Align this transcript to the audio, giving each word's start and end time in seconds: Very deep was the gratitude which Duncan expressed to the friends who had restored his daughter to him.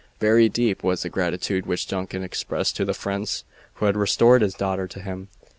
Very 0.19 0.49
deep 0.49 0.83
was 0.83 1.03
the 1.03 1.09
gratitude 1.09 1.67
which 1.67 1.85
Duncan 1.87 2.23
expressed 2.23 2.75
to 2.77 2.85
the 2.85 2.95
friends 2.95 3.43
who 3.75 3.85
had 3.85 3.95
restored 3.95 4.41
his 4.41 4.55
daughter 4.55 4.87
to 4.87 4.99
him. 4.99 5.27